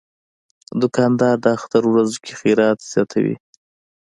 دوکاندار 0.81 1.35
د 1.43 1.45
اختر 1.57 1.83
ورځو 1.87 2.17
کې 2.23 2.33
خیرات 2.39 2.77
زیاتوي. 2.91 3.35